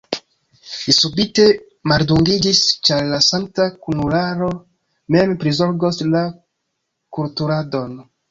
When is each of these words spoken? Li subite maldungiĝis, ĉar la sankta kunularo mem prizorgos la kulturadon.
Li 0.75 0.93
subite 0.99 1.43
maldungiĝis, 1.91 2.61
ĉar 2.89 3.03
la 3.11 3.19
sankta 3.27 3.67
kunularo 3.87 4.49
mem 5.17 5.37
prizorgos 5.43 6.03
la 6.17 6.23
kulturadon. 7.19 7.95